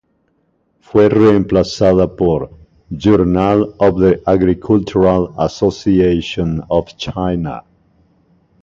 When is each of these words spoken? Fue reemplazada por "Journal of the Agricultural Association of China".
Fue 0.79 1.09
reemplazada 1.09 2.15
por 2.15 2.49
"Journal 2.89 3.75
of 3.77 4.01
the 4.01 4.19
Agricultural 4.25 5.31
Association 5.37 6.63
of 6.69 6.87
China". 6.97 7.63